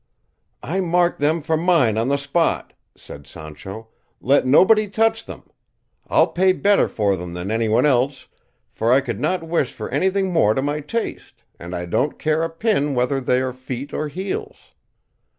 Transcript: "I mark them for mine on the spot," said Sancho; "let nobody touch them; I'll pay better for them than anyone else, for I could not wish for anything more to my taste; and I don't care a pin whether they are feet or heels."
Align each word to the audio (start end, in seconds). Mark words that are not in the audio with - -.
"I 0.63 0.79
mark 0.79 1.19
them 1.19 1.43
for 1.43 1.55
mine 1.55 1.95
on 1.95 2.07
the 2.07 2.17
spot," 2.17 2.73
said 2.95 3.27
Sancho; 3.27 3.89
"let 4.19 4.47
nobody 4.47 4.87
touch 4.87 5.25
them; 5.25 5.47
I'll 6.07 6.25
pay 6.29 6.53
better 6.53 6.87
for 6.87 7.15
them 7.15 7.35
than 7.35 7.51
anyone 7.51 7.85
else, 7.85 8.27
for 8.71 8.91
I 8.91 8.99
could 8.99 9.19
not 9.19 9.43
wish 9.47 9.73
for 9.73 9.89
anything 9.89 10.33
more 10.33 10.55
to 10.55 10.61
my 10.63 10.79
taste; 10.79 11.43
and 11.59 11.75
I 11.75 11.85
don't 11.85 12.17
care 12.17 12.41
a 12.41 12.49
pin 12.49 12.95
whether 12.95 13.21
they 13.21 13.41
are 13.41 13.53
feet 13.53 13.93
or 13.93 14.07
heels." 14.07 14.73